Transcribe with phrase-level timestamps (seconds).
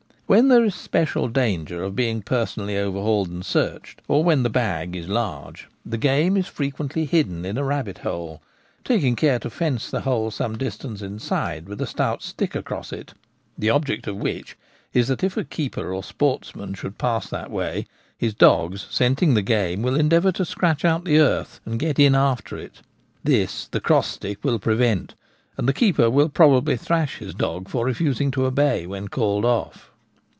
[0.27, 4.95] When there is special danger of being personally overhauled and searched, or when the' bag'
[4.95, 8.41] is large, die game is frequently hidden in a rabbit hole,
[8.85, 13.13] taking care to fence the hole some distance inside with a stout stick across it,
[13.57, 14.55] the object of which
[14.93, 17.85] is that if the keeper or a sportsman should pass that way
[18.17, 22.15] his dogs, scenting the game, will endeavour to scratch out the earth and get in
[22.15, 22.81] after it.
[23.21, 25.13] This the cross stick will prevent,
[25.57, 29.89] and the keeper will probably thrash his dog for refusing to obey when called off.